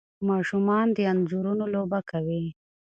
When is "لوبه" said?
1.73-1.99